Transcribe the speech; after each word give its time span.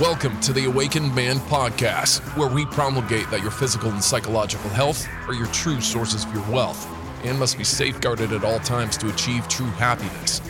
Welcome 0.00 0.40
to 0.40 0.54
the 0.54 0.64
Awakened 0.64 1.14
Man 1.14 1.36
podcast, 1.40 2.20
where 2.34 2.48
we 2.48 2.64
promulgate 2.64 3.30
that 3.30 3.42
your 3.42 3.50
physical 3.50 3.90
and 3.90 4.02
psychological 4.02 4.70
health 4.70 5.06
are 5.28 5.34
your 5.34 5.48
true 5.48 5.82
sources 5.82 6.24
of 6.24 6.32
your 6.32 6.42
wealth 6.50 6.88
and 7.22 7.38
must 7.38 7.58
be 7.58 7.64
safeguarded 7.64 8.32
at 8.32 8.42
all 8.42 8.60
times 8.60 8.96
to 8.96 9.10
achieve 9.10 9.46
true 9.48 9.66
happiness. 9.66 10.40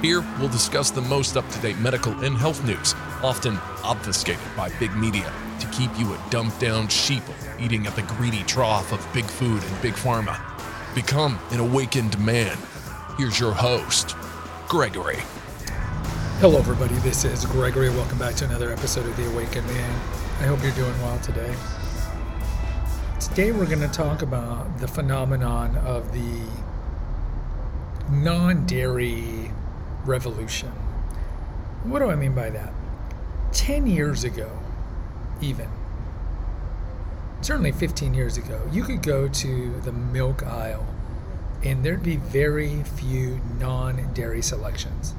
Here, 0.00 0.24
we'll 0.38 0.48
discuss 0.48 0.92
the 0.92 1.02
most 1.02 1.36
up 1.36 1.48
to 1.50 1.58
date 1.58 1.76
medical 1.78 2.12
and 2.24 2.36
health 2.36 2.64
news, 2.64 2.94
often 3.20 3.58
obfuscated 3.82 4.46
by 4.56 4.68
big 4.78 4.94
media 4.94 5.32
to 5.58 5.66
keep 5.70 5.90
you 5.98 6.14
a 6.14 6.24
dumbed 6.30 6.56
down 6.60 6.86
sheeple 6.86 7.34
eating 7.60 7.84
at 7.84 7.96
the 7.96 8.02
greedy 8.02 8.44
trough 8.44 8.92
of 8.92 9.04
big 9.12 9.24
food 9.24 9.60
and 9.60 9.82
big 9.82 9.94
pharma. 9.94 10.40
Become 10.94 11.36
an 11.50 11.58
awakened 11.58 12.16
man. 12.24 12.56
Here's 13.16 13.40
your 13.40 13.54
host, 13.54 14.14
Gregory. 14.68 15.18
Hello, 16.40 16.56
everybody. 16.56 16.94
This 17.00 17.24
is 17.24 17.44
Gregory. 17.46 17.90
Welcome 17.90 18.16
back 18.16 18.36
to 18.36 18.44
another 18.44 18.70
episode 18.70 19.06
of 19.06 19.16
The 19.16 19.28
Awakened 19.28 19.66
Man. 19.66 19.90
I 20.38 20.44
hope 20.44 20.62
you're 20.62 20.70
doing 20.70 20.96
well 21.02 21.18
today. 21.18 21.52
Today, 23.18 23.50
we're 23.50 23.66
going 23.66 23.80
to 23.80 23.88
talk 23.88 24.22
about 24.22 24.78
the 24.78 24.86
phenomenon 24.86 25.76
of 25.78 26.12
the 26.12 26.42
non 28.12 28.66
dairy 28.66 29.50
revolution. 30.04 30.68
What 31.82 31.98
do 31.98 32.08
I 32.08 32.14
mean 32.14 32.36
by 32.36 32.50
that? 32.50 32.72
10 33.50 33.88
years 33.88 34.22
ago, 34.22 34.48
even, 35.40 35.68
certainly 37.40 37.72
15 37.72 38.14
years 38.14 38.36
ago, 38.36 38.62
you 38.70 38.84
could 38.84 39.02
go 39.02 39.26
to 39.26 39.80
the 39.80 39.90
milk 39.90 40.44
aisle 40.44 40.86
and 41.64 41.84
there'd 41.84 42.04
be 42.04 42.14
very 42.14 42.84
few 42.84 43.40
non 43.58 44.14
dairy 44.14 44.40
selections. 44.40 45.16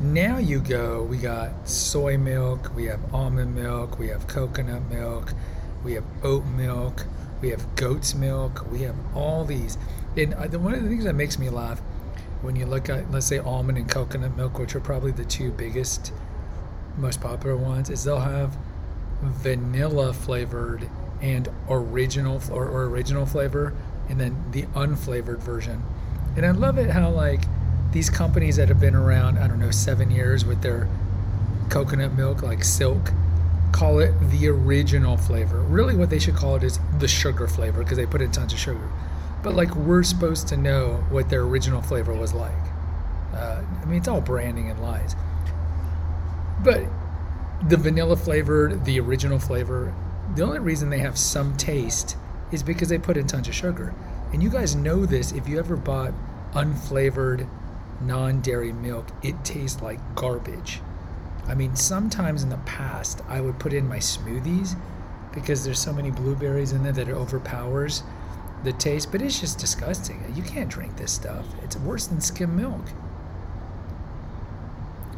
Now 0.00 0.38
you 0.38 0.60
go, 0.60 1.02
we 1.02 1.16
got 1.16 1.68
soy 1.68 2.16
milk, 2.16 2.72
we 2.76 2.84
have 2.84 3.12
almond 3.12 3.56
milk, 3.56 3.98
we 3.98 4.06
have 4.08 4.28
coconut 4.28 4.88
milk, 4.88 5.34
we 5.82 5.94
have 5.94 6.04
oat 6.22 6.44
milk, 6.44 7.04
we 7.40 7.50
have 7.50 7.74
goat's 7.74 8.14
milk, 8.14 8.64
we 8.70 8.82
have 8.82 8.94
all 9.12 9.44
these. 9.44 9.76
And 10.16 10.34
one 10.62 10.74
of 10.74 10.84
the 10.84 10.88
things 10.88 11.02
that 11.02 11.14
makes 11.14 11.36
me 11.36 11.50
laugh 11.50 11.80
when 12.42 12.54
you 12.54 12.64
look 12.64 12.88
at, 12.88 13.10
let's 13.10 13.26
say, 13.26 13.40
almond 13.40 13.76
and 13.76 13.88
coconut 13.90 14.36
milk, 14.36 14.60
which 14.60 14.76
are 14.76 14.80
probably 14.80 15.10
the 15.10 15.24
two 15.24 15.50
biggest, 15.50 16.12
most 16.96 17.20
popular 17.20 17.56
ones, 17.56 17.90
is 17.90 18.04
they'll 18.04 18.20
have 18.20 18.56
vanilla 19.20 20.12
flavored 20.12 20.88
and 21.20 21.48
original 21.68 22.40
or, 22.52 22.68
or 22.68 22.84
original 22.84 23.26
flavor, 23.26 23.74
and 24.08 24.20
then 24.20 24.44
the 24.52 24.62
unflavored 24.76 25.38
version. 25.38 25.82
And 26.36 26.46
I 26.46 26.52
love 26.52 26.78
it 26.78 26.90
how 26.90 27.10
like 27.10 27.42
these 27.92 28.10
companies 28.10 28.56
that 28.56 28.68
have 28.68 28.80
been 28.80 28.94
around, 28.94 29.38
I 29.38 29.48
don't 29.48 29.58
know, 29.58 29.70
seven 29.70 30.10
years 30.10 30.44
with 30.44 30.62
their 30.62 30.88
coconut 31.70 32.12
milk, 32.14 32.42
like 32.42 32.64
Silk, 32.64 33.12
call 33.72 33.98
it 34.00 34.12
the 34.30 34.48
original 34.48 35.16
flavor. 35.16 35.60
Really, 35.60 35.96
what 35.96 36.10
they 36.10 36.18
should 36.18 36.34
call 36.34 36.56
it 36.56 36.62
is 36.62 36.78
the 36.98 37.08
sugar 37.08 37.46
flavor 37.46 37.82
because 37.82 37.96
they 37.96 38.06
put 38.06 38.20
in 38.20 38.30
tons 38.30 38.52
of 38.52 38.58
sugar. 38.58 38.88
But 39.42 39.54
like 39.54 39.74
we're 39.74 40.02
supposed 40.02 40.48
to 40.48 40.56
know 40.56 41.04
what 41.10 41.30
their 41.30 41.42
original 41.42 41.80
flavor 41.80 42.12
was 42.12 42.34
like. 42.34 42.52
Uh, 43.32 43.62
I 43.82 43.84
mean, 43.84 43.98
it's 43.98 44.08
all 44.08 44.20
branding 44.20 44.70
and 44.70 44.80
lies. 44.80 45.14
But 46.62 46.84
the 47.66 47.76
vanilla 47.76 48.16
flavor, 48.16 48.74
the 48.84 48.98
original 49.00 49.38
flavor, 49.38 49.94
the 50.34 50.42
only 50.42 50.58
reason 50.58 50.90
they 50.90 50.98
have 50.98 51.18
some 51.18 51.56
taste 51.56 52.16
is 52.50 52.62
because 52.62 52.88
they 52.88 52.98
put 52.98 53.16
in 53.16 53.26
tons 53.26 53.48
of 53.48 53.54
sugar. 53.54 53.94
And 54.32 54.42
you 54.42 54.50
guys 54.50 54.74
know 54.74 55.06
this 55.06 55.32
if 55.32 55.48
you 55.48 55.58
ever 55.58 55.76
bought 55.76 56.12
unflavored 56.52 57.48
non 58.00 58.40
dairy 58.40 58.72
milk, 58.72 59.06
it 59.22 59.44
tastes 59.44 59.82
like 59.82 60.00
garbage. 60.14 60.80
I 61.46 61.54
mean, 61.54 61.74
sometimes 61.74 62.42
in 62.42 62.50
the 62.50 62.58
past, 62.58 63.22
I 63.28 63.40
would 63.40 63.58
put 63.58 63.72
in 63.72 63.88
my 63.88 63.98
smoothies 63.98 64.76
because 65.32 65.64
there's 65.64 65.78
so 65.78 65.92
many 65.92 66.10
blueberries 66.10 66.72
in 66.72 66.82
there 66.82 66.92
that 66.92 67.08
it 67.08 67.14
overpowers 67.14 68.02
the 68.64 68.72
taste, 68.72 69.12
but 69.12 69.22
it's 69.22 69.40
just 69.40 69.58
disgusting. 69.58 70.22
You 70.34 70.42
can't 70.42 70.68
drink 70.68 70.96
this 70.96 71.12
stuff. 71.12 71.46
It's 71.62 71.76
worse 71.76 72.06
than 72.06 72.20
skim 72.20 72.56
milk. 72.56 72.84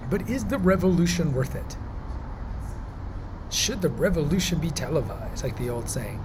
But 0.09 0.29
is 0.29 0.45
the 0.45 0.59
revolution 0.59 1.33
worth 1.33 1.55
it? 1.55 1.77
Should 3.51 3.83
the 3.83 3.89
revolution 3.89 4.59
be 4.59 4.71
televised, 4.71 5.43
like 5.43 5.57
the 5.59 5.71
old 5.71 5.89
saying? 5.89 6.23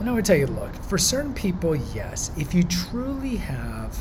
And 0.00 0.08
I 0.08 0.12
would 0.12 0.24
tell 0.24 0.36
you 0.36 0.46
look, 0.46 0.74
for 0.74 0.98
certain 0.98 1.34
people, 1.34 1.74
yes. 1.74 2.30
If 2.36 2.54
you 2.54 2.62
truly 2.62 3.36
have 3.36 3.96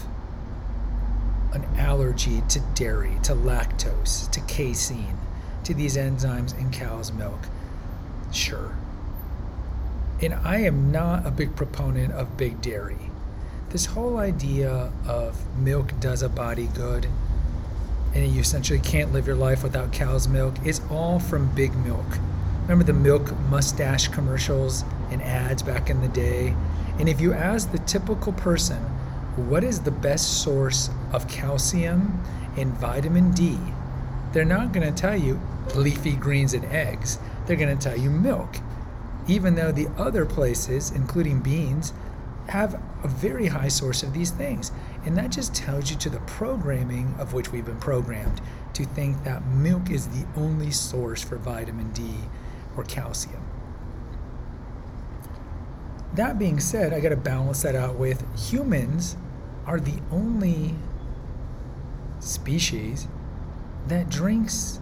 an 1.57 1.79
allergy 1.79 2.41
to 2.49 2.59
dairy, 2.75 3.17
to 3.23 3.33
lactose, 3.33 4.29
to 4.31 4.39
casein, 4.41 5.17
to 5.63 5.73
these 5.73 5.97
enzymes 5.97 6.57
in 6.59 6.71
cow's 6.71 7.11
milk, 7.11 7.39
sure. 8.31 8.75
And 10.21 10.33
I 10.33 10.59
am 10.59 10.91
not 10.91 11.25
a 11.25 11.31
big 11.31 11.55
proponent 11.55 12.13
of 12.13 12.37
big 12.37 12.61
dairy. 12.61 13.11
This 13.69 13.85
whole 13.85 14.17
idea 14.17 14.91
of 15.07 15.37
milk 15.57 15.99
does 15.99 16.21
a 16.23 16.29
body 16.29 16.69
good 16.73 17.07
and 18.13 18.33
you 18.33 18.41
essentially 18.41 18.79
can't 18.79 19.13
live 19.13 19.27
your 19.27 19.35
life 19.35 19.63
without 19.63 19.91
cow's 19.91 20.27
milk 20.27 20.55
is 20.65 20.81
all 20.89 21.19
from 21.19 21.53
big 21.53 21.75
milk. 21.85 22.05
Remember 22.63 22.83
the 22.83 22.93
milk 22.93 23.37
mustache 23.49 24.07
commercials 24.07 24.83
and 25.11 25.21
ads 25.21 25.61
back 25.61 25.89
in 25.89 26.01
the 26.01 26.07
day? 26.07 26.55
And 26.99 27.07
if 27.07 27.21
you 27.21 27.33
ask 27.33 27.71
the 27.71 27.77
typical 27.79 28.33
person, 28.33 28.83
what 29.37 29.63
is 29.63 29.79
the 29.81 29.91
best 29.91 30.41
source 30.41 30.89
of 31.13 31.27
calcium 31.27 32.23
and 32.57 32.73
vitamin 32.73 33.31
D, 33.31 33.57
they're 34.33 34.43
not 34.43 34.73
going 34.73 34.91
to 34.91 35.01
tell 35.01 35.15
you 35.15 35.39
leafy 35.75 36.13
greens 36.13 36.53
and 36.53 36.65
eggs. 36.65 37.19
They're 37.45 37.55
going 37.55 37.77
to 37.77 37.81
tell 37.89 37.97
you 37.97 38.09
milk. 38.09 38.57
Even 39.27 39.55
though 39.55 39.71
the 39.71 39.89
other 39.97 40.25
places, 40.25 40.91
including 40.91 41.39
beans, 41.41 41.93
have 42.47 42.81
a 43.03 43.07
very 43.07 43.47
high 43.47 43.67
source 43.67 44.01
of 44.01 44.13
these 44.13 44.31
things. 44.31 44.71
And 45.05 45.15
that 45.17 45.31
just 45.31 45.53
tells 45.53 45.91
you 45.91 45.97
to 45.97 46.09
the 46.09 46.19
programming 46.21 47.13
of 47.19 47.33
which 47.33 47.51
we've 47.51 47.65
been 47.65 47.79
programmed 47.79 48.41
to 48.73 48.85
think 48.85 49.23
that 49.23 49.45
milk 49.45 49.91
is 49.91 50.07
the 50.07 50.25
only 50.35 50.71
source 50.71 51.21
for 51.21 51.37
vitamin 51.37 51.91
D 51.91 52.09
or 52.75 52.83
calcium. 52.83 53.43
That 56.13 56.39
being 56.39 56.59
said, 56.59 56.93
I 56.93 56.99
got 56.99 57.09
to 57.09 57.17
balance 57.17 57.61
that 57.61 57.75
out 57.75 57.95
with 57.95 58.23
humans 58.49 59.15
are 59.67 59.79
the 59.81 59.99
only 60.11 60.73
species 62.19 63.07
that 63.87 64.09
drinks 64.09 64.79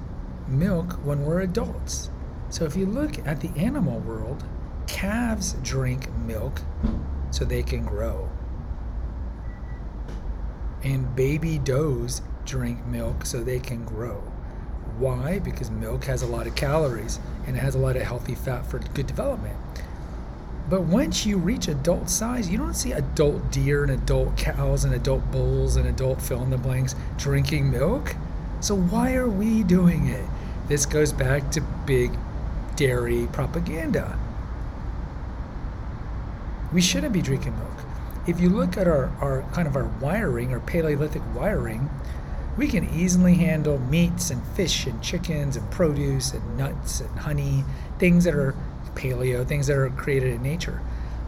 milk 0.47 0.93
when 1.03 1.25
we're 1.25 1.41
adults. 1.41 2.09
So 2.49 2.65
if 2.65 2.75
you 2.75 2.85
look 2.85 3.17
at 3.27 3.41
the 3.41 3.49
animal 3.59 3.99
world, 3.99 4.43
calves 4.87 5.53
drink 5.63 6.09
milk 6.13 6.61
so 7.31 7.43
they 7.43 7.63
can 7.63 7.83
grow. 7.83 8.29
And 10.83 11.15
baby 11.15 11.57
does 11.57 12.21
drink 12.45 12.85
milk 12.85 13.25
so 13.25 13.43
they 13.43 13.59
can 13.59 13.83
grow. 13.83 14.21
Why? 14.99 15.39
Because 15.39 15.71
milk 15.71 16.05
has 16.05 16.21
a 16.21 16.27
lot 16.27 16.45
of 16.45 16.55
calories 16.55 17.19
and 17.47 17.57
it 17.57 17.59
has 17.59 17.73
a 17.73 17.79
lot 17.79 17.95
of 17.95 18.03
healthy 18.03 18.35
fat 18.35 18.65
for 18.67 18.77
good 18.79 19.07
development. 19.07 19.57
But 20.67 20.81
once 20.81 21.25
you 21.25 21.37
reach 21.37 21.67
adult 21.67 22.09
size, 22.09 22.49
you 22.49 22.57
don't 22.57 22.73
see 22.73 22.91
adult 22.91 23.51
deer 23.51 23.83
and 23.83 23.91
adult 23.91 24.35
cows 24.35 24.83
and 24.83 24.95
adult 24.95 25.31
bulls 25.31 25.75
and 25.75 25.87
adult 25.87 26.21
fill 26.21 26.41
in 26.41 26.49
the 26.49 26.57
blanks 26.57 26.95
drinking 27.17 27.69
milk. 27.69 28.15
So 28.61 28.75
why 28.75 29.13
are 29.13 29.27
we 29.27 29.61
doing 29.63 30.07
it? 30.07 30.25
This 30.67 30.87
goes 30.87 31.13
back 31.13 31.51
to 31.51 31.61
big 31.85 32.17
dairy 32.75 33.27
propaganda. 33.31 34.17
We 36.73 36.81
shouldn't 36.81 37.13
be 37.13 37.21
drinking 37.21 37.55
milk. 37.57 37.71
If 38.25 38.39
you 38.39 38.49
look 38.49 38.75
at 38.75 38.87
our, 38.87 39.11
our 39.21 39.43
kind 39.53 39.67
of 39.67 39.75
our 39.75 39.85
wiring, 40.01 40.51
our 40.51 40.59
Paleolithic 40.59 41.21
wiring, 41.35 41.91
we 42.57 42.67
can 42.67 42.89
easily 42.89 43.35
handle 43.35 43.77
meats 43.77 44.31
and 44.31 44.41
fish 44.55 44.87
and 44.87 44.99
chickens 45.03 45.55
and 45.57 45.69
produce 45.69 46.33
and 46.33 46.57
nuts 46.57 47.01
and 47.01 47.19
honey, 47.19 47.63
things 47.99 48.23
that 48.23 48.33
are 48.33 48.55
paleo, 48.93 49.47
things 49.47 49.67
that 49.67 49.77
are 49.77 49.89
created 49.89 50.33
in 50.33 50.43
nature. 50.43 50.81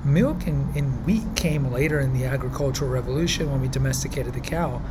Milk 0.04 0.46
and, 0.46 0.76
and 0.76 1.06
wheat 1.06 1.24
came 1.36 1.72
later 1.72 2.00
in 2.00 2.14
the 2.14 2.26
agricultural 2.26 2.92
revolution 2.92 3.52
when 3.52 3.62
we 3.62 3.68
domesticated 3.68 4.34
the 4.34 4.40
cow. 4.40 4.82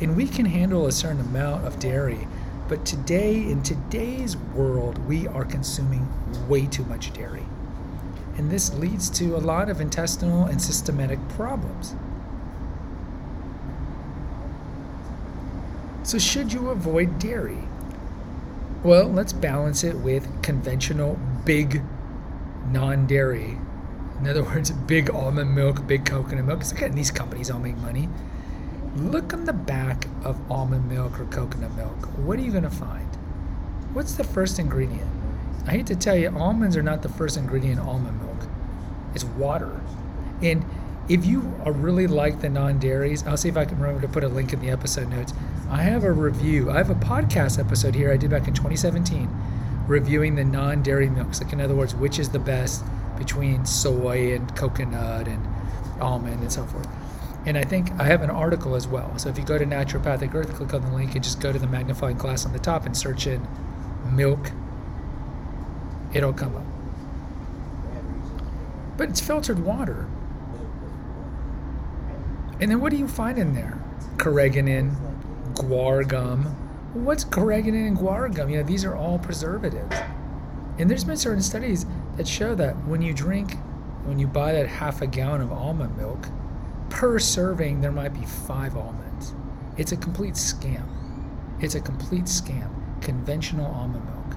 And 0.00 0.16
we 0.16 0.26
can 0.26 0.46
handle 0.46 0.86
a 0.86 0.92
certain 0.92 1.20
amount 1.20 1.66
of 1.66 1.78
dairy. 1.78 2.26
But 2.68 2.84
today, 2.86 3.34
in 3.34 3.62
today's 3.62 4.36
world, 4.36 4.98
we 5.06 5.26
are 5.28 5.44
consuming 5.44 6.08
way 6.48 6.66
too 6.66 6.84
much 6.84 7.12
dairy. 7.12 7.44
And 8.36 8.50
this 8.50 8.72
leads 8.74 9.10
to 9.10 9.36
a 9.36 9.38
lot 9.38 9.68
of 9.68 9.80
intestinal 9.80 10.44
and 10.44 10.60
systematic 10.60 11.18
problems. 11.30 11.94
So, 16.02 16.18
should 16.18 16.52
you 16.52 16.70
avoid 16.70 17.18
dairy? 17.18 17.58
Well, 18.82 19.08
let's 19.08 19.32
balance 19.32 19.84
it 19.84 19.96
with 19.96 20.42
conventional 20.42 21.18
big 21.44 21.82
non 22.66 23.06
dairy. 23.06 23.58
In 24.18 24.28
other 24.28 24.44
words, 24.44 24.70
big 24.70 25.10
almond 25.10 25.54
milk, 25.54 25.86
big 25.86 26.04
coconut 26.04 26.44
milk. 26.44 26.58
Because 26.58 26.72
again, 26.72 26.92
these 26.92 27.10
companies 27.10 27.50
all 27.50 27.58
make 27.58 27.76
money. 27.78 28.08
Look 28.96 29.32
on 29.32 29.44
the 29.44 29.52
back 29.52 30.06
of 30.24 30.38
almond 30.50 30.88
milk 30.88 31.20
or 31.20 31.24
coconut 31.26 31.74
milk. 31.76 32.06
What 32.18 32.38
are 32.38 32.42
you 32.42 32.50
going 32.50 32.64
to 32.64 32.70
find? 32.70 33.06
What's 33.92 34.14
the 34.14 34.24
first 34.24 34.58
ingredient? 34.58 35.08
I 35.66 35.72
hate 35.72 35.86
to 35.86 35.96
tell 35.96 36.16
you, 36.16 36.36
almonds 36.36 36.76
are 36.76 36.82
not 36.82 37.02
the 37.02 37.08
first 37.08 37.36
ingredient 37.36 37.78
in 37.78 37.86
almond 37.86 38.20
milk. 38.20 38.48
It's 39.14 39.24
water. 39.24 39.80
And 40.42 40.64
if 41.08 41.24
you 41.26 41.40
really 41.66 42.06
like 42.06 42.40
the 42.40 42.48
non-dairies, 42.48 43.26
I'll 43.26 43.36
see 43.36 43.48
if 43.48 43.56
I 43.56 43.64
can 43.64 43.78
remember 43.78 44.00
to 44.02 44.12
put 44.12 44.24
a 44.24 44.28
link 44.28 44.52
in 44.52 44.60
the 44.60 44.70
episode 44.70 45.08
notes. 45.08 45.32
I 45.68 45.82
have 45.82 46.02
a 46.02 46.12
review. 46.12 46.70
I 46.70 46.78
have 46.78 46.90
a 46.90 46.94
podcast 46.94 47.58
episode 47.58 47.94
here 47.94 48.12
I 48.12 48.16
did 48.16 48.30
back 48.30 48.48
in 48.48 48.54
2017 48.54 49.28
reviewing 49.90 50.36
the 50.36 50.44
non-dairy 50.44 51.10
milks. 51.10 51.42
Like 51.42 51.52
in 51.52 51.60
other 51.60 51.74
words, 51.74 51.94
which 51.96 52.20
is 52.20 52.28
the 52.28 52.38
best 52.38 52.84
between 53.18 53.66
soy 53.66 54.32
and 54.34 54.54
coconut 54.56 55.26
and 55.26 55.44
almond 56.00 56.40
and 56.40 56.52
so 56.52 56.64
forth. 56.64 56.88
And 57.44 57.58
I 57.58 57.64
think 57.64 57.90
I 57.98 58.04
have 58.04 58.22
an 58.22 58.30
article 58.30 58.76
as 58.76 58.86
well. 58.86 59.18
So 59.18 59.28
if 59.28 59.36
you 59.36 59.44
go 59.44 59.58
to 59.58 59.66
Naturopathic 59.66 60.32
Earth, 60.32 60.54
click 60.54 60.72
on 60.74 60.82
the 60.82 60.92
link 60.92 61.14
and 61.16 61.24
just 61.24 61.40
go 61.40 61.52
to 61.52 61.58
the 61.58 61.66
magnifying 61.66 62.16
glass 62.16 62.46
on 62.46 62.52
the 62.52 62.58
top 62.58 62.86
and 62.86 62.96
search 62.96 63.26
in 63.26 63.46
milk, 64.12 64.52
it'll 66.12 66.32
come 66.32 66.54
up. 66.56 66.64
But 68.96 69.08
it's 69.08 69.20
filtered 69.20 69.58
water. 69.58 70.08
And 72.60 72.70
then 72.70 72.80
what 72.80 72.90
do 72.90 72.96
you 72.96 73.08
find 73.08 73.38
in 73.38 73.54
there? 73.54 73.82
Carrageenan, 74.18 74.94
guar 75.54 76.06
gum. 76.06 76.69
What's 76.92 77.24
carrageenan 77.24 77.86
and 77.86 77.96
guar 77.96 78.34
gum? 78.34 78.50
You 78.50 78.56
know, 78.56 78.62
these 78.64 78.84
are 78.84 78.96
all 78.96 79.16
preservatives. 79.20 79.94
And 80.78 80.90
there's 80.90 81.04
been 81.04 81.16
certain 81.16 81.42
studies 81.42 81.86
that 82.16 82.26
show 82.26 82.56
that 82.56 82.74
when 82.84 83.00
you 83.00 83.14
drink, 83.14 83.56
when 84.04 84.18
you 84.18 84.26
buy 84.26 84.52
that 84.54 84.66
half 84.66 85.00
a 85.00 85.06
gallon 85.06 85.40
of 85.40 85.52
almond 85.52 85.96
milk, 85.96 86.26
per 86.88 87.20
serving 87.20 87.80
there 87.80 87.92
might 87.92 88.12
be 88.12 88.26
five 88.26 88.76
almonds. 88.76 89.34
It's 89.76 89.92
a 89.92 89.96
complete 89.96 90.34
scam. 90.34 90.82
It's 91.60 91.76
a 91.76 91.80
complete 91.80 92.24
scam. 92.24 92.68
Conventional 93.00 93.66
almond 93.66 94.04
milk. 94.06 94.36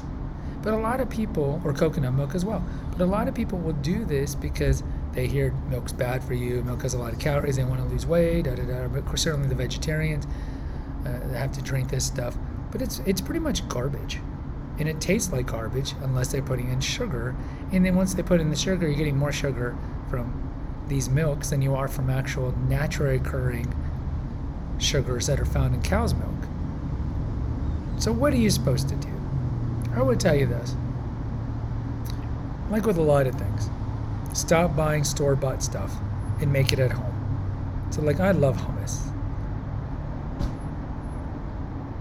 But 0.62 0.76
a 0.76 0.78
lot 0.78 1.02
of 1.02 1.10
people, 1.10 1.60
or 1.66 1.74
coconut 1.74 2.14
milk 2.14 2.36
as 2.36 2.46
well, 2.46 2.64
but 2.92 3.02
a 3.02 3.06
lot 3.06 3.28
of 3.28 3.34
people 3.34 3.58
will 3.58 3.74
do 3.74 4.06
this 4.06 4.36
because 4.36 4.84
they 5.14 5.26
hear 5.26 5.56
milk's 5.70 5.92
bad 5.92 6.24
for 6.24 6.36
you, 6.36 6.62
milk 6.64 6.84
has 6.84 6.94
a 6.94 7.00
lot 7.00 7.14
of 7.14 7.20
calories, 7.20 7.56
they 7.56 7.64
want 7.64 7.82
to 7.82 7.88
lose 7.88 8.06
weight, 8.06 8.44
da 8.44 8.54
da 8.54 8.64
da. 8.64 8.88
But 8.88 9.18
certainly 9.18 9.48
the 9.48 9.56
vegetarians 9.56 10.28
uh, 11.06 11.30
have 11.34 11.52
to 11.54 11.62
drink 11.62 11.90
this 11.90 12.06
stuff. 12.06 12.38
But 12.72 12.82
it's 12.82 13.00
it's 13.06 13.22
pretty 13.22 13.40
much 13.40 13.68
garbage, 13.68 14.20
and 14.80 14.90
it 14.90 15.00
tastes 15.00 15.32
like 15.32 15.48
garbage 15.48 15.94
unless 16.02 16.32
they're 16.32 16.42
putting 16.42 16.72
in 16.72 16.82
sugar. 16.82 17.36
And 17.72 17.86
then 17.86 17.96
once 17.96 18.14
they 18.14 18.24
put 18.24 18.40
in 18.42 18.50
the 18.50 18.56
sugar, 18.56 18.88
you're 18.88 18.98
getting 18.98 19.18
more 19.18 19.32
sugar 19.32 19.78
from 20.10 20.52
these 20.88 21.10
milks 21.10 21.50
than 21.50 21.62
you 21.62 21.76
are 21.76 21.88
from 21.88 22.10
actual 22.10 22.52
naturally 22.68 23.16
occurring 23.16 23.74
sugars 24.80 25.28
that 25.28 25.40
are 25.40 25.46
found 25.46 25.76
in 25.76 25.82
cow's 25.82 26.14
milk. 26.14 26.30
So 28.00 28.12
what 28.12 28.34
are 28.34 28.38
you 28.38 28.50
supposed 28.50 28.90
to 28.90 28.96
do? 28.96 29.10
I 29.96 30.02
would 30.02 30.20
tell 30.20 30.36
you 30.36 30.48
this. 30.48 30.76
Like 32.70 32.86
with 32.86 32.98
a 32.98 33.02
lot 33.02 33.28
of 33.28 33.36
things, 33.36 33.70
stop 34.34 34.76
buying 34.76 35.04
store 35.04 35.36
bought 35.36 35.62
stuff 35.62 35.94
and 36.42 36.52
make 36.52 36.74
it 36.74 36.80
at 36.80 36.92
home. 36.92 37.14
So, 37.92 38.02
like, 38.02 38.20
I 38.20 38.32
love 38.32 38.58
hummus. 38.58 39.13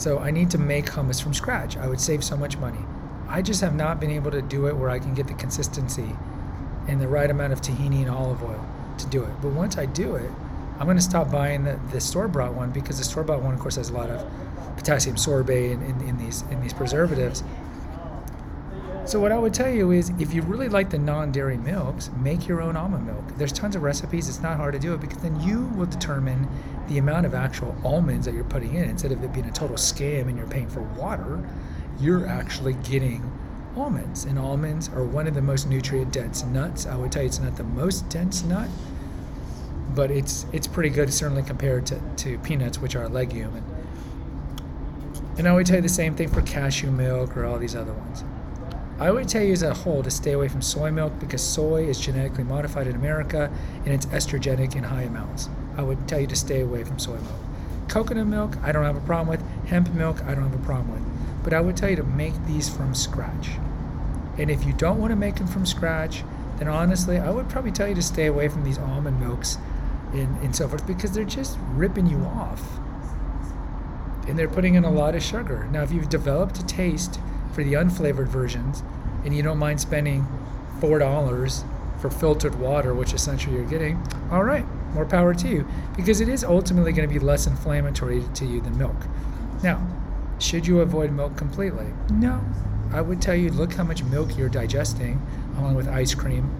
So, 0.03 0.19
I 0.19 0.33
need 0.33 0.51
to 0.51 0.59
make 0.59 0.87
hummus 0.87 1.23
from 1.23 1.33
scratch. 1.33 1.77
I 1.77 1.87
would 1.87 2.01
save 2.01 2.25
so 2.25 2.37
much 2.37 2.57
money. 2.59 2.81
I 3.29 3.41
just 3.41 3.61
have 3.61 3.73
not 3.73 4.01
been 4.01 4.11
able 4.11 4.33
to 4.33 4.43
do 4.43 4.67
it 4.67 4.77
where 4.77 4.91
I 4.91 4.99
can 4.99 5.15
get 5.15 5.29
the 5.29 5.35
consistency 5.35 6.17
and 6.89 7.01
the 7.01 7.07
right 7.07 7.31
amount 7.31 7.53
of 7.53 7.61
tahini 7.61 8.01
and 8.01 8.11
olive 8.11 8.43
oil 8.43 8.67
to 8.99 9.07
do 9.07 9.23
it. 9.23 9.31
But 9.41 9.51
once 9.51 9.79
I 9.79 9.87
do 9.87 10.17
it, 10.17 10.29
I'm 10.81 10.87
going 10.87 10.97
to 10.97 11.03
stop 11.03 11.31
buying 11.31 11.63
the, 11.63 11.79
the 11.93 12.01
store 12.01 12.27
bought 12.27 12.55
one 12.55 12.73
because 12.73 12.99
the 12.99 13.05
store 13.05 13.23
bought 13.23 13.43
one, 13.45 13.55
of 13.55 13.61
course, 13.61 13.77
has 13.77 13.91
a 13.91 13.93
lot 13.93 14.11
of 14.11 14.29
potassium 14.77 15.15
sorbate 15.15 15.71
in, 15.71 15.83
in, 15.83 16.09
in 16.09 16.19
these 16.19 16.43
in 16.51 16.61
these 16.61 16.73
preservatives 16.73 17.45
so 19.05 19.19
what 19.19 19.33
I 19.33 19.39
would 19.39 19.53
tell 19.53 19.71
you 19.71 19.91
is, 19.91 20.11
if 20.19 20.33
you 20.33 20.43
really 20.43 20.69
like 20.69 20.91
the 20.91 20.99
non-dairy 20.99 21.57
milks, 21.57 22.11
make 22.21 22.47
your 22.47 22.63
own 22.63 22.77
almond 22.77 23.07
milk. 23.07 23.37
There's 23.37 23.53
tons 23.53 23.75
of 23.75 23.83
recipes. 23.83 24.29
It's 24.29 24.41
not 24.41 24.57
hard 24.57 24.75
to 24.75 24.79
do 24.79 24.95
it 24.95 25.01
because 25.01 25.19
then 25.19 25.41
you 25.41 25.67
will 25.77 25.87
determine 25.87 26.49
the 26.89 26.99
amount 26.99 27.27
of 27.27 27.35
actual 27.35 27.77
almonds 27.85 28.27
that 28.27 28.35
you're 28.35 28.45
putting 28.45 28.75
in. 28.75 28.89
Instead 28.89 29.13
of 29.13 29.23
it 29.25 29.33
being 29.33 29.47
a 29.47 29.53
total 29.53 29.77
scam 29.77 30.29
and 30.29 30.37
you're 30.37 30.47
paying 30.47 30.69
for 30.69 30.83
water, 30.83 31.43
you're 32.01 32.27
actually 32.27 32.75
getting 32.75 33.31
almonds. 33.77 34.25
And 34.25 34.39
almonds 34.39 34.89
are 34.91 35.05
one 35.05 35.27
of 35.27 35.35
the 35.35 35.43
most 35.43 35.69
nutrient-dense 35.69 36.45
nuts. 36.45 36.87
I 36.87 36.95
would 36.95 37.11
tell 37.11 37.23
you 37.23 37.29
it's 37.29 37.41
not 37.41 37.57
the 37.57 37.65
most 37.65 38.09
dense 38.09 38.45
nut, 38.45 38.69
but 39.95 40.11
it's 40.11 40.47
it's 40.53 40.67
pretty 40.67 40.91
good, 40.91 41.13
certainly 41.13 41.43
compared 41.43 41.87
to, 41.87 42.01
to 42.19 42.39
peanuts, 42.39 42.79
which 42.79 42.95
are 42.97 43.05
a 43.05 43.09
legume. 43.09 43.55
And, 43.55 43.67
and 45.39 45.49
I 45.49 45.53
would 45.53 45.67
tell 45.67 45.77
you 45.77 45.83
the 45.83 45.89
same 45.89 46.15
thing 46.15 46.29
for 46.29 46.43
cashew 46.43 46.91
milk 46.91 47.37
or 47.37 47.45
all 47.45 47.59
these 47.59 47.75
other 47.75 47.93
ones. 47.93 48.25
I 49.03 49.11
would 49.11 49.29
tell 49.29 49.43
you 49.43 49.53
as 49.53 49.65
a 49.65 49.75
whole 49.75 50.01
to 50.05 50.13
stay 50.13 50.31
away 50.31 50.47
from 50.47 50.63
soy 50.63 50.93
milk 50.93 51.19
because 51.19 51.43
soy 51.43 51.89
is 51.89 51.99
genetically 51.99 52.45
modified 52.45 52.87
in 52.87 52.95
America 52.95 53.51
and 53.85 53.89
it's 53.89 54.07
estrogenic 54.07 54.77
in 54.77 54.85
high 54.85 55.03
amounts. 55.03 55.49
I 55.77 55.83
would 55.83 56.07
tell 56.07 56.21
you 56.21 56.29
to 56.29 56.37
stay 56.37 56.61
away 56.61 56.85
from 56.85 57.01
soy 57.01 57.15
milk. 57.15 57.41
Coconut 57.89 58.29
milk, 58.29 58.57
I 58.63 58.71
don't 58.71 58.85
have 58.85 58.97
a 58.97 59.01
problem 59.01 59.27
with. 59.27 59.43
Hemp 59.67 59.93
milk, 59.95 60.23
I 60.23 60.37
don't 60.37 60.49
have 60.49 60.55
a 60.55 60.65
problem 60.65 60.93
with. 60.93 61.43
But 61.43 61.53
I 61.53 61.61
would 61.61 61.77
tell 61.77 61.91
you 61.91 61.97
to 61.97 62.05
make 62.05 62.33
these 62.47 62.69
from 62.69 62.95
scratch. 62.95 63.49
And 64.39 64.49
if 64.49 64.65
you 64.65 64.73
don't 64.73 65.01
want 65.01 65.11
to 65.11 65.17
make 65.17 65.35
them 65.35 65.49
from 65.49 65.67
scratch, 65.67 66.23
then 66.59 66.69
honestly, 66.69 67.19
I 67.19 67.31
would 67.31 67.49
probably 67.49 67.73
tell 67.73 67.89
you 67.89 67.97
to 67.97 68.03
stay 68.03 68.27
away 68.27 68.47
from 68.47 68.63
these 68.63 68.79
almond 68.79 69.19
milks 69.19 69.59
and, 70.13 70.41
and 70.45 70.55
so 70.55 70.69
forth 70.69 70.87
because 70.87 71.11
they're 71.11 71.25
just 71.25 71.59
ripping 71.73 72.07
you 72.07 72.19
off. 72.19 72.63
And 74.29 74.39
they're 74.39 74.47
putting 74.47 74.77
in 74.77 74.85
a 74.85 74.93
lot 74.93 75.17
of 75.17 75.25
sugar. 75.25 75.69
Now, 75.73 75.83
if 75.83 75.91
you've 75.91 76.09
developed 76.09 76.61
a 76.61 76.67
taste 76.67 77.19
for 77.53 77.63
the 77.63 77.75
unflavored 77.75 78.29
versions, 78.29 78.83
and 79.25 79.37
you 79.37 79.43
don't 79.43 79.59
mind 79.59 79.81
spending 79.81 80.27
four 80.81 80.99
dollars 80.99 81.65
for 82.01 82.11
filtered 82.11 82.59
water, 82.59 82.95
which 82.95 83.15
essentially 83.15 83.55
you're 83.55 83.65
getting, 83.65 84.03
all 84.31 84.43
right, 84.43 84.67
more 84.93 85.07
power 85.07 85.33
to 85.33 85.49
you, 85.49 85.67
because 85.97 86.21
it 86.21 86.29
is 86.29 86.43
ultimately 86.43 86.93
going 86.93 87.09
to 87.09 87.13
be 87.13 87.21
less 87.21 87.47
inflammatory 87.47 88.25
to 88.35 88.45
you 88.45 88.61
than 88.61 88.77
milk. 88.77 88.97
Now, 89.63 89.87
should 90.39 90.67
you 90.67 90.81
avoid 90.81 91.13
milk 91.13 91.37
completely? 91.37 91.87
No. 92.11 92.45
I 92.93 93.01
would 93.01 93.23
tell 93.23 93.37
you 93.37 93.51
look 93.51 93.73
how 93.75 93.85
much 93.85 94.03
milk 94.03 94.37
you're 94.37 94.49
digesting 94.49 95.25
along 95.57 95.77
with 95.77 95.89
ice 95.89 96.15
cream. 96.15 96.51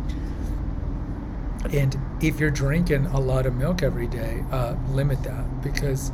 And 1.73 1.99
if 2.21 2.39
you're 2.39 2.51
drinking 2.51 3.07
a 3.07 3.21
lot 3.21 3.45
of 3.45 3.55
milk 3.55 3.83
every 3.83 4.07
day, 4.07 4.45
uh, 4.51 4.77
limit 4.91 5.23
that 5.25 5.63
because 5.63 6.13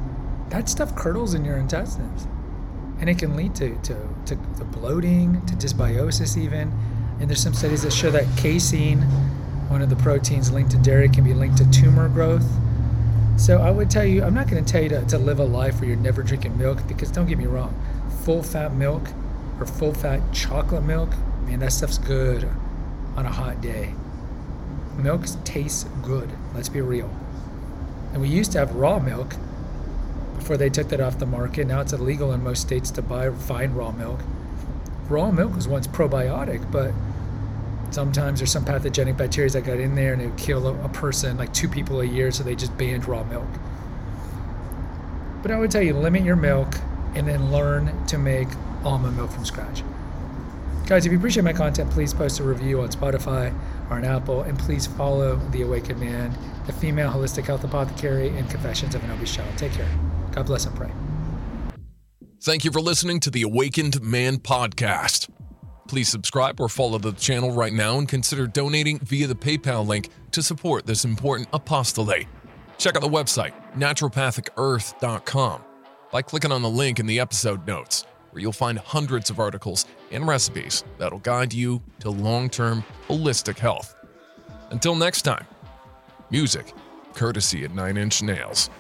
that 0.49 0.69
stuff 0.69 0.97
curdles 0.97 1.35
in 1.35 1.45
your 1.45 1.57
intestines 1.59 2.27
and 3.01 3.09
it 3.09 3.19
can 3.19 3.37
lead 3.37 3.55
to, 3.57 3.77
to, 3.83 3.95
to, 4.27 4.37
to 4.37 4.65
bloating, 4.65 5.45
to 5.47 5.55
dysbiosis, 5.55 6.37
even. 6.37 6.73
And 7.21 7.29
there's 7.29 7.43
some 7.43 7.55
studies 7.55 7.83
that 7.83 7.93
show 7.93 8.11
that 8.11 8.25
casein, 8.37 9.01
one 9.69 9.83
of 9.83 9.91
the 9.91 9.97
proteins 9.97 10.51
linked 10.51 10.71
to 10.73 10.79
dairy, 10.79 11.09
can 11.09 11.25
be 11.25 11.35
linked 11.35 11.59
to 11.59 11.71
tumor 11.71 12.09
growth. 12.09 12.47
So 13.37 13.59
I 13.59 13.71
would 13.71 13.89
tell 13.89 14.05
you, 14.05 14.25
I'm 14.25 14.35
not 14.35 14.49
going 14.49 14.65
to 14.65 14.73
tell 14.73 14.83
you 14.83 14.89
to, 14.89 15.05
to 15.07 15.19
live 15.19 15.39
a 15.39 15.45
life 15.45 15.81
where 15.81 15.89
you're 15.89 15.97
never 15.97 16.23
drinking 16.23 16.59
milk 16.59 16.79
because 16.89 17.11
don't 17.11 17.27
get 17.27 17.39
me 17.39 17.47
wrong, 17.47 17.75
full 18.25 18.43
fat 18.43 18.75
milk 18.75 19.09
or 19.61 19.67
full 19.67 19.95
fat 19.95 20.21
chocolate 20.33 20.83
milk, 20.83 21.11
man, 21.47 21.61
that 21.61 21.73
stuff's 21.73 21.99
good 21.99 22.49
on 23.17 23.27
a 23.27 23.31
hot 23.31 23.61
day. 23.61 23.95
Milk 24.97 25.25
tastes 25.45 25.85
good, 26.03 26.29
let's 26.55 26.69
be 26.69 26.81
real. 26.81 27.11
And 28.13 28.21
we 28.21 28.29
used 28.29 28.53
to 28.53 28.59
have 28.59 28.75
raw 28.75 28.99
milk 28.99 29.35
before 30.39 30.57
they 30.57 30.71
took 30.71 30.89
that 30.89 31.01
off 31.01 31.19
the 31.19 31.27
market. 31.27 31.67
Now 31.67 31.81
it's 31.81 31.93
illegal 31.93 32.33
in 32.33 32.43
most 32.43 32.63
states 32.63 32.91
to 32.93 33.03
buy 33.03 33.31
fine 33.31 33.75
raw 33.75 33.93
milk. 33.93 34.21
Raw 35.09 35.31
milk 35.31 35.55
was 35.55 35.69
once 35.69 35.87
probiotic, 35.87 36.71
but 36.71 36.93
sometimes 37.91 38.41
there's 38.41 38.53
some 38.53 38.65
pathogenic 38.65 39.17
bacteria 39.17 39.51
that 39.51 39.63
got 39.63 39.79
in 39.79 39.95
there 39.95 40.13
and 40.13 40.23
it 40.23 40.27
would 40.29 40.39
kill 40.39 40.67
a, 40.69 40.85
a 40.85 40.89
person, 40.89 41.37
like 41.37 41.53
two 41.53 41.69
people 41.69 42.01
a 42.01 42.05
year, 42.05 42.31
so 42.31 42.43
they 42.43 42.55
just 42.55 42.77
banned 42.77 43.07
raw 43.07 43.25
milk. 43.25 43.49
But 45.43 45.51
I 45.51 45.59
would 45.59 45.71
tell 45.71 45.83
you, 45.83 45.95
limit 45.95 46.25
your 46.25 46.37
milk 46.37 46.75
and 47.15 47.27
then 47.27 47.51
learn 47.51 48.07
to 48.07 48.19
make 48.19 48.49
almond 48.85 49.17
milk 49.17 49.31
from 49.31 49.45
scratch. 49.45 49.83
Guys, 50.87 51.05
if 51.05 51.13
you 51.13 51.19
appreciate 51.19 51.43
my 51.43 51.53
content, 51.53 51.91
please 51.91 52.15
post 52.15 52.41
a 52.41 52.43
review 52.43 52.81
on 52.81 52.89
Spotify 52.89 53.55
or 53.91 53.97
on 53.97 54.05
Apple, 54.05 54.43
and 54.43 54.59
please 54.59 54.87
follow 54.87 55.37
The 55.51 55.63
Awakened 55.63 56.01
Man, 56.01 56.35
the 56.67 56.73
female 56.73 57.11
holistic 57.11 57.45
health 57.45 57.65
apothecary, 57.65 58.29
and 58.29 58.49
Confessions 58.49 58.95
of 58.95 59.05
an 59.05 59.11
Obese 59.11 59.37
Child. 59.37 59.59
Take 59.59 59.73
care. 59.73 59.89
God 60.33 60.47
bless 60.47 60.67
and 60.67 60.75
pray. 60.75 60.91
Thank 62.43 62.65
you 62.65 62.71
for 62.71 62.81
listening 62.81 63.21
to 63.21 63.31
the 63.31 63.43
Awakened 63.43 64.01
Man 64.01 64.39
podcast. 64.39 65.29
Please 65.89 66.09
subscribe 66.09 66.61
or 66.61 66.69
follow 66.69 66.99
the 66.99 67.13
channel 67.13 67.51
right 67.51 67.73
now 67.73 67.99
and 67.99 68.09
consider 68.09 68.47
donating 68.47 68.99
via 69.01 69.27
the 69.27 69.35
PayPal 69.35 69.87
link 69.87 70.11
to 70.33 70.43
support 70.43 70.87
this 70.87 71.05
important 71.05 71.49
apostolate. 71.53 72.27
Check 72.77 72.95
out 72.95 73.03
the 73.03 73.09
website, 73.09 73.53
naturopathicearth.com, 73.75 75.63
by 76.13 76.23
clicking 76.23 76.53
on 76.53 76.63
the 76.63 76.71
link 76.71 77.01
in 77.01 77.07
the 77.07 77.19
episode 77.19 77.67
notes, 77.67 78.05
where 78.31 78.41
you'll 78.41 78.53
find 78.53 78.79
hundreds 78.79 79.31
of 79.31 79.41
articles 79.41 79.87
and 80.13 80.29
recipes 80.29 80.85
that'll 80.99 81.19
guide 81.19 81.53
you 81.53 81.83
to 82.01 82.11
long 82.11 82.49
term 82.49 82.85
holistic 83.09 83.59
health. 83.59 83.97
Until 84.71 84.95
next 84.95 85.23
time, 85.23 85.47
music 86.31 86.73
courtesy 87.15 87.65
at 87.65 87.75
Nine 87.75 87.97
Inch 87.97 88.23
Nails. 88.23 88.71